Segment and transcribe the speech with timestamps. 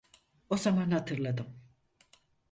[0.49, 1.59] O zaman hatırladım.